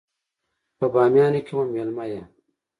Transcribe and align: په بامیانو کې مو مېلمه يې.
په 0.77 0.85
بامیانو 0.93 1.39
کې 1.45 1.51
مو 1.57 1.63
مېلمه 1.73 2.05
يې. 2.11 2.21